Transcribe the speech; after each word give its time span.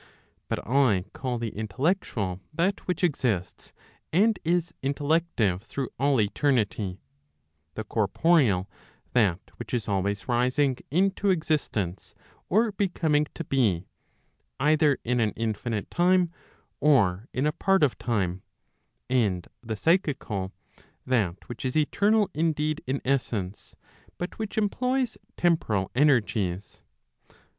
But 0.47 0.65
I 0.67 1.05
call 1.13 1.37
the 1.37 1.55
intellectual 1.55 2.41
that 2.55 2.87
which 2.87 3.03
exists 3.03 3.71
and 4.11 4.39
is 4.43 4.73
intellective 4.81 5.61
through 5.61 5.89
all 5.99 6.19
eternity; 6.19 6.97
the 7.75 7.83
corporeal, 7.83 8.67
that 9.13 9.39
which 9.57 9.75
is 9.75 9.87
always 9.87 10.27
rising 10.27 10.77
into 10.89 11.29
existence, 11.29 12.15
or 12.49 12.71
becoming 12.71 13.27
to 13.35 13.43
be, 13.43 13.85
either 14.59 14.97
in 15.03 15.19
an 15.19 15.33
infinite 15.35 15.91
time, 15.91 16.31
or 16.79 17.27
in 17.31 17.45
a 17.45 17.51
part 17.51 17.83
of 17.83 17.99
time; 17.99 18.41
and 19.07 19.47
the 19.61 19.75
psychical, 19.75 20.51
that 21.05 21.47
which 21.47 21.63
is 21.63 21.77
eternal 21.77 22.27
indeed 22.33 22.81
in 22.87 23.01
essence, 23.05 23.75
but 24.17 24.39
which 24.39 24.57
employs 24.57 25.15
temporal 25.37 25.91
energies. 25.93 26.81